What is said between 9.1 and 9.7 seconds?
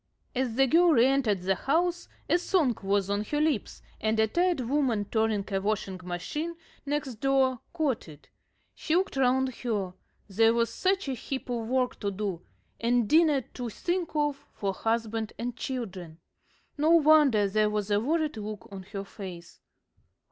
round